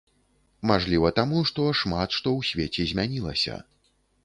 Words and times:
Мажліва, 0.71 1.11
таму, 1.19 1.43
што 1.51 1.67
шмат 1.81 2.09
што 2.19 2.27
ў 2.41 2.51
свеце 2.51 2.89
змянілася. 2.95 3.63